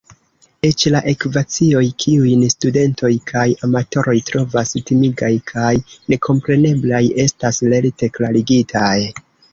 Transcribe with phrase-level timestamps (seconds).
[0.67, 5.75] Eĉ la ekvacioj, kiujn studentoj kaj amatoroj trovas timigaj kaj
[6.15, 8.95] nekompreneblaj, estas lerte klarigitaj.